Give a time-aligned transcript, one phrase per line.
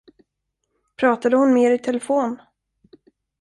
[0.95, 2.37] Pratade hon mer i telefon?